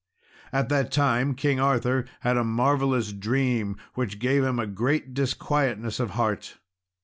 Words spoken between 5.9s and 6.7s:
of heart.